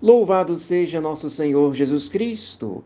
Louvado 0.00 0.56
seja 0.56 1.00
nosso 1.00 1.28
Senhor 1.28 1.74
Jesus 1.74 2.08
Cristo! 2.08 2.84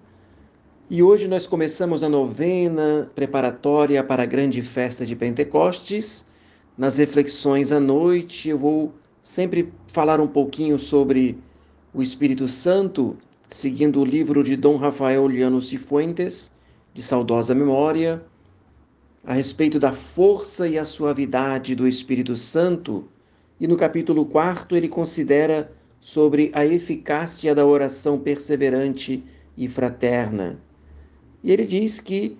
E 0.88 1.02
hoje 1.02 1.28
nós 1.28 1.46
começamos 1.46 2.02
a 2.02 2.08
novena 2.08 3.10
preparatória 3.14 4.02
para 4.02 4.22
a 4.22 4.26
grande 4.26 4.62
festa 4.62 5.04
de 5.04 5.14
Pentecostes. 5.14 6.26
Nas 6.76 6.96
reflexões 6.96 7.70
à 7.70 7.78
noite, 7.78 8.48
eu 8.48 8.56
vou 8.56 8.94
sempre 9.22 9.70
falar 9.88 10.22
um 10.22 10.26
pouquinho 10.26 10.78
sobre 10.78 11.38
o 11.92 12.02
Espírito 12.02 12.48
Santo, 12.48 13.18
seguindo 13.50 14.00
o 14.00 14.06
livro 14.06 14.42
de 14.42 14.56
Dom 14.56 14.78
Rafael 14.78 15.28
Liano 15.28 15.60
Cifuentes, 15.60 16.50
de 16.94 17.02
saudosa 17.02 17.54
memória, 17.54 18.24
a 19.22 19.34
respeito 19.34 19.78
da 19.78 19.92
força 19.92 20.66
e 20.66 20.78
a 20.78 20.86
suavidade 20.86 21.74
do 21.74 21.86
Espírito 21.86 22.38
Santo. 22.38 23.06
E 23.60 23.68
no 23.68 23.76
capítulo 23.76 24.24
4 24.24 24.74
ele 24.74 24.88
considera 24.88 25.70
sobre 26.02 26.50
a 26.52 26.66
eficácia 26.66 27.54
da 27.54 27.64
oração 27.64 28.18
perseverante 28.18 29.22
e 29.56 29.68
fraterna. 29.68 30.58
E 31.44 31.52
ele 31.52 31.64
diz 31.64 32.00
que 32.00 32.36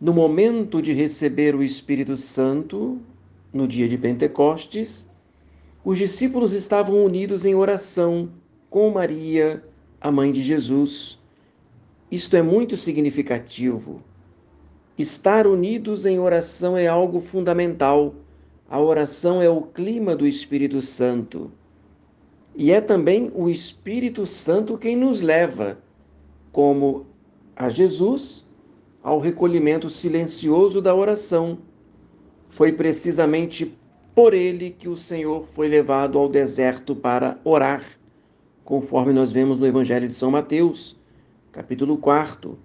no 0.00 0.14
momento 0.14 0.80
de 0.80 0.92
receber 0.92 1.56
o 1.56 1.62
Espírito 1.62 2.16
Santo, 2.16 3.00
no 3.52 3.66
dia 3.66 3.88
de 3.88 3.98
Pentecostes, 3.98 5.10
os 5.84 5.98
discípulos 5.98 6.52
estavam 6.52 7.04
unidos 7.04 7.44
em 7.44 7.52
oração 7.52 8.30
com 8.70 8.88
Maria, 8.90 9.64
a 10.00 10.12
mãe 10.12 10.30
de 10.30 10.40
Jesus. 10.40 11.18
Isto 12.12 12.36
é 12.36 12.42
muito 12.42 12.76
significativo. 12.76 14.00
Estar 14.96 15.48
unidos 15.48 16.06
em 16.06 16.20
oração 16.20 16.76
é 16.76 16.86
algo 16.86 17.20
fundamental. 17.20 18.14
A 18.68 18.78
oração 18.78 19.42
é 19.42 19.50
o 19.50 19.62
clima 19.62 20.14
do 20.14 20.28
Espírito 20.28 20.80
Santo. 20.80 21.50
E 22.54 22.72
é 22.72 22.80
também 22.80 23.30
o 23.34 23.48
Espírito 23.48 24.26
Santo 24.26 24.76
quem 24.76 24.96
nos 24.96 25.22
leva, 25.22 25.78
como 26.52 27.06
a 27.54 27.68
Jesus, 27.68 28.46
ao 29.02 29.18
recolhimento 29.18 29.88
silencioso 29.88 30.80
da 30.82 30.94
oração. 30.94 31.58
Foi 32.48 32.72
precisamente 32.72 33.76
por 34.14 34.34
ele 34.34 34.70
que 34.70 34.88
o 34.88 34.96
Senhor 34.96 35.46
foi 35.46 35.68
levado 35.68 36.18
ao 36.18 36.28
deserto 36.28 36.94
para 36.94 37.38
orar, 37.44 37.84
conforme 38.64 39.12
nós 39.12 39.30
vemos 39.32 39.58
no 39.58 39.66
Evangelho 39.66 40.08
de 40.08 40.14
São 40.14 40.30
Mateus, 40.30 40.98
capítulo 41.52 41.96
4. 41.96 42.58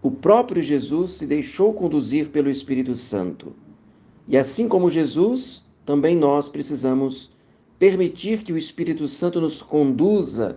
O 0.00 0.10
próprio 0.10 0.62
Jesus 0.62 1.12
se 1.12 1.26
deixou 1.26 1.72
conduzir 1.72 2.30
pelo 2.30 2.50
Espírito 2.50 2.94
Santo. 2.94 3.54
E 4.26 4.36
assim 4.36 4.68
como 4.68 4.90
Jesus, 4.90 5.64
também 5.84 6.16
nós 6.16 6.48
precisamos 6.48 7.31
permitir 7.82 8.44
que 8.44 8.52
o 8.52 8.56
Espírito 8.56 9.08
Santo 9.08 9.40
nos 9.40 9.60
conduza 9.60 10.56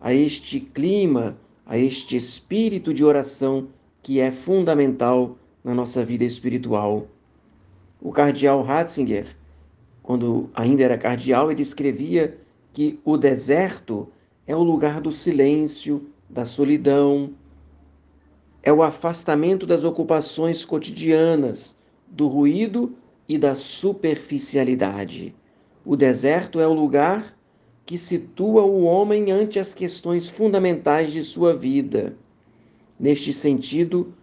a 0.00 0.14
este 0.14 0.58
clima, 0.58 1.36
a 1.66 1.76
este 1.76 2.16
espírito 2.16 2.94
de 2.94 3.04
oração 3.04 3.68
que 4.02 4.20
é 4.20 4.32
fundamental 4.32 5.36
na 5.62 5.74
nossa 5.74 6.02
vida 6.02 6.24
espiritual. 6.24 7.08
O 8.00 8.10
cardeal 8.10 8.62
Ratzinger, 8.62 9.36
quando 10.02 10.48
ainda 10.54 10.82
era 10.82 10.96
cardeal, 10.96 11.52
ele 11.52 11.60
escrevia 11.60 12.38
que 12.72 12.98
o 13.04 13.18
deserto 13.18 14.08
é 14.46 14.56
o 14.56 14.62
lugar 14.62 14.98
do 14.98 15.12
silêncio, 15.12 16.08
da 16.26 16.46
solidão, 16.46 17.34
é 18.62 18.72
o 18.72 18.82
afastamento 18.82 19.66
das 19.66 19.84
ocupações 19.84 20.64
cotidianas, 20.64 21.76
do 22.08 22.28
ruído 22.28 22.96
e 23.28 23.36
da 23.36 23.54
superficialidade. 23.54 25.34
O 25.84 25.96
deserto 25.96 26.60
é 26.60 26.66
o 26.66 26.72
lugar 26.72 27.36
que 27.84 27.98
situa 27.98 28.62
o 28.62 28.84
homem 28.84 29.32
ante 29.32 29.58
as 29.58 29.74
questões 29.74 30.28
fundamentais 30.28 31.12
de 31.12 31.22
sua 31.22 31.54
vida. 31.54 32.16
Neste 32.98 33.32
sentido, 33.32 34.14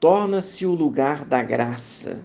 torna-se 0.00 0.66
o 0.66 0.74
lugar 0.74 1.24
da 1.24 1.42
graça. 1.42 2.20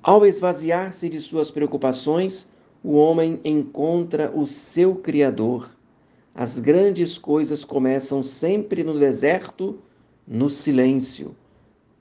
Ao 0.00 0.24
esvaziar-se 0.24 1.08
de 1.08 1.20
suas 1.20 1.50
preocupações, 1.50 2.52
o 2.82 2.92
homem 2.92 3.40
encontra 3.44 4.30
o 4.32 4.46
seu 4.46 4.94
Criador. 4.94 5.70
As 6.34 6.58
grandes 6.58 7.18
coisas 7.18 7.64
começam 7.64 8.22
sempre 8.22 8.84
no 8.84 8.98
deserto, 8.98 9.78
no 10.26 10.48
silêncio. 10.48 11.34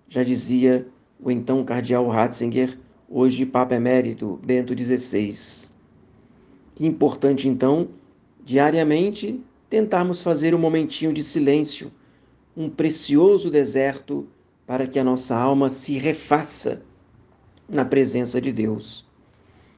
Já 0.07 0.23
dizia 0.23 0.87
o 1.19 1.31
então 1.31 1.63
cardeal 1.63 2.07
Ratzinger 2.09 2.77
hoje 3.09 3.45
Papa 3.45 3.75
Emérito 3.75 4.39
Bento 4.43 4.73
XVI. 4.77 5.71
Que 6.75 6.85
importante, 6.85 7.47
então, 7.47 7.89
diariamente 8.43 9.39
tentarmos 9.69 10.21
fazer 10.21 10.53
um 10.53 10.59
momentinho 10.59 11.13
de 11.13 11.23
silêncio, 11.23 11.91
um 12.55 12.69
precioso 12.69 13.49
deserto 13.49 14.27
para 14.65 14.87
que 14.87 14.99
a 14.99 15.03
nossa 15.03 15.35
alma 15.35 15.69
se 15.69 15.97
refaça 15.97 16.83
na 17.67 17.83
presença 17.83 18.39
de 18.39 18.51
Deus. 18.51 19.05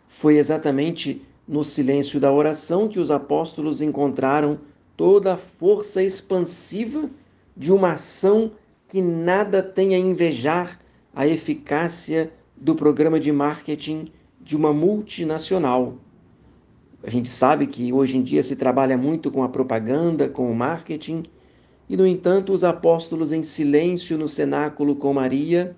Foi 0.08 0.38
exatamente 0.38 1.22
no 1.48 1.64
silêncio 1.64 2.20
da 2.20 2.32
oração 2.32 2.88
que 2.88 3.00
os 3.00 3.12
apóstolos 3.12 3.82
encontraram 3.82 4.60
toda 4.98 5.34
a 5.34 5.38
força 5.38 6.02
expansiva 6.02 7.10
de 7.56 7.72
uma 7.72 7.94
ação 7.94 8.52
que 8.88 9.02
nada 9.02 9.62
tem 9.62 9.94
a 9.94 9.98
invejar 9.98 10.80
a 11.14 11.28
eficácia 11.28 12.32
do 12.58 12.76
programa 12.76 13.20
de 13.20 13.32
marketing 13.32 14.12
de 14.42 14.56
uma 14.56 14.74
multinacional. 14.74 15.98
A 17.04 17.10
gente 17.10 17.30
sabe 17.30 17.68
que 17.68 17.92
hoje 17.92 18.18
em 18.18 18.24
dia 18.24 18.42
se 18.42 18.56
trabalha 18.56 18.98
muito 18.98 19.30
com 19.30 19.44
a 19.44 19.50
propaganda, 19.50 20.28
com 20.28 20.52
o 20.52 20.56
marketing, 20.56 21.24
e 21.88 21.96
no 21.96 22.08
entanto, 22.08 22.52
os 22.52 22.64
apóstolos 22.64 23.32
em 23.32 23.44
silêncio 23.44 24.18
no 24.18 24.28
cenáculo 24.28 24.96
com 24.96 25.14
Maria, 25.14 25.76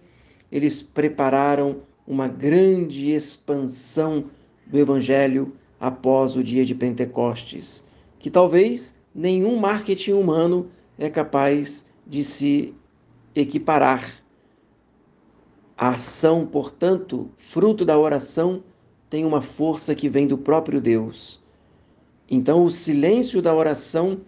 eles 0.52 0.82
prepararam 0.82 1.82
uma 2.08 2.28
grande 2.28 3.12
expansão 3.12 4.26
do 4.66 4.80
evangelho 4.80 5.54
após 5.80 6.36
o 6.36 6.44
dia 6.44 6.66
de 6.66 6.74
Pentecostes, 6.74 7.86
que 8.20 8.30
talvez 8.30 8.98
nenhum 9.14 9.58
marketing 9.58 10.14
humano 10.14 10.70
é 10.98 11.10
capaz 11.10 11.86
de 12.06 12.24
se 12.24 12.74
equiparar 13.36 14.24
a 15.78 15.90
ação, 15.90 16.46
portanto, 16.46 17.30
fruto 17.36 17.86
da 17.86 17.98
oração, 17.98 18.64
tem 19.10 19.24
uma 19.24 19.42
força 19.42 19.94
que 19.94 20.10
vem 20.10 20.26
do 20.26 20.38
próprio 20.38 20.82
Deus. 20.82 21.40
Então, 22.30 22.66
o 22.66 22.72
silêncio 22.72 23.42
da 23.42 23.54
oração 23.54 24.20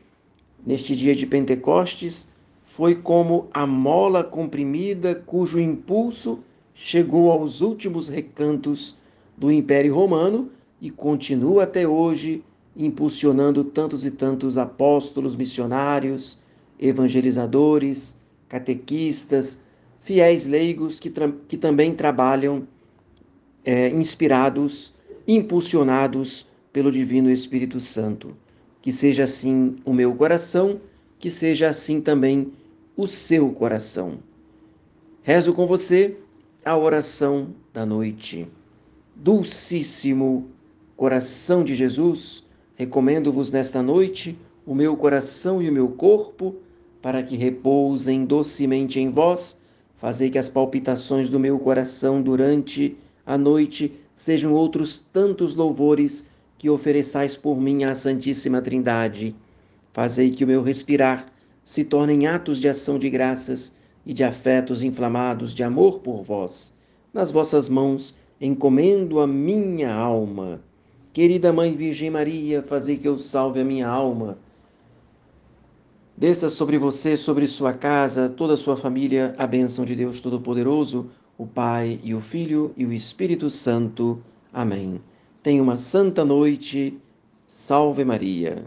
neste 0.66 0.96
dia 0.96 1.16
de 1.16 1.26
Pentecostes 1.26 2.30
foi 2.62 2.96
como 2.96 3.48
a 3.52 3.66
mola 3.66 4.24
comprimida 4.24 5.16
cujo 5.16 5.60
impulso 5.60 6.40
chegou 6.74 7.32
aos 7.32 7.62
últimos 7.62 8.08
recantos 8.08 8.96
do 9.36 9.52
Império 9.52 9.94
Romano 9.94 10.50
e 10.80 10.90
continua 10.90 11.64
até 11.64 11.88
hoje 11.88 12.44
impulsionando 12.78 13.64
tantos 13.66 14.06
e 14.06 14.12
tantos 14.12 14.58
apóstolos, 14.58 15.36
missionários, 15.36 16.40
evangelizadores, 16.80 18.18
catequistas, 18.48 19.64
fiéis 20.00 20.48
leigos 20.48 21.00
que, 21.00 21.12
que 21.48 21.58
também 21.58 21.94
trabalham 21.94 22.68
é, 23.64 23.90
inspirados, 23.90 24.94
impulsionados 25.28 26.48
pelo 26.72 26.92
Divino 26.92 27.30
Espírito 27.30 27.80
Santo. 27.80 28.36
Que 28.82 28.92
seja 28.92 29.26
assim 29.26 29.76
o 29.84 29.94
meu 29.94 30.16
coração, 30.16 30.80
que 31.20 31.30
seja 31.30 31.70
assim 31.70 32.02
também 32.02 32.52
o 32.96 33.08
seu 33.08 33.52
coração. 33.52 34.20
Rezo 35.22 35.54
com 35.54 35.68
você 35.68 36.18
a 36.64 36.78
oração 36.78 37.50
da 37.74 37.86
noite. 37.86 38.48
Dulcíssimo 39.16 40.48
coração 40.96 41.64
de 41.64 41.76
Jesus, 41.76 42.46
recomendo-vos 42.76 43.52
nesta 43.52 43.82
noite 43.82 44.38
o 44.66 44.74
meu 44.74 44.96
coração 44.98 45.62
e 45.62 45.70
o 45.70 45.74
meu 45.74 45.90
corpo, 45.90 46.56
para 47.02 47.24
que 47.24 47.36
repousem 47.36 48.26
docemente 48.26 49.00
em 49.00 49.10
vós 49.10 49.60
Fazei 50.00 50.30
que 50.30 50.38
as 50.38 50.50
palpitações 50.50 51.30
do 51.30 51.40
meu 51.40 51.60
coração 51.60 52.22
durante 52.22 52.96
a 53.26 53.38
noite 53.38 53.94
sejam 54.16 54.54
outros 54.54 54.98
tantos 54.98 55.56
louvores 55.56 56.30
que 56.58 56.70
ofereçais 56.70 57.36
por 57.36 57.60
mim 57.60 57.84
à 57.84 57.94
Santíssima 57.94 58.62
Trindade. 58.62 59.36
Fazei 59.92 60.32
que 60.32 60.44
o 60.44 60.48
meu 60.48 60.64
respirar 60.64 61.26
se 61.66 61.84
tornem 61.84 62.28
atos 62.28 62.60
de 62.60 62.70
ação 62.70 62.98
de 62.98 63.10
graças 63.10 63.76
e 64.06 64.14
de 64.14 64.24
afetos 64.24 64.82
inflamados 64.82 65.54
de 65.54 65.64
amor 65.64 66.00
por 66.00 66.22
vós. 66.22 66.74
Nas 67.14 67.30
vossas 67.30 67.68
mãos 67.68 68.16
encomendo 68.40 69.20
a 69.20 69.28
minha 69.28 69.94
alma. 69.94 70.62
Querida 71.12 71.52
Mãe 71.52 71.76
Virgem 71.76 72.10
Maria, 72.10 72.64
fazei 72.64 72.96
que 72.96 73.08
eu 73.08 73.20
salve 73.20 73.60
a 73.60 73.66
minha 73.66 73.88
alma 73.88 74.38
Desça 76.20 76.50
sobre 76.50 76.78
você, 76.78 77.16
sobre 77.16 77.48
sua 77.48 77.72
casa, 77.72 78.28
toda 78.28 78.56
a 78.56 78.58
sua 78.58 78.76
família, 78.76 79.34
a 79.38 79.48
bênção 79.48 79.86
de 79.86 79.96
Deus 79.96 80.20
Todo-Poderoso, 80.20 81.10
o 81.38 81.48
Pai 81.48 81.98
e 82.04 82.14
o 82.14 82.20
Filho 82.20 82.74
e 82.76 82.86
o 82.86 82.92
Espírito 82.92 83.50
Santo. 83.50 84.22
Amém. 84.52 85.00
Tenha 85.42 85.64
uma 85.64 85.78
santa 85.78 86.26
noite. 86.26 87.00
Salve 87.48 88.04
Maria. 88.04 88.66